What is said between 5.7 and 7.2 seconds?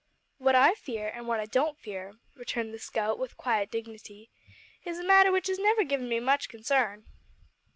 given me much consarn."